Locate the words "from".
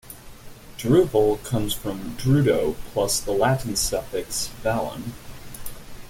1.75-2.17